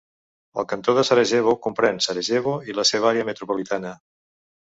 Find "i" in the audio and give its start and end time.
2.71-2.77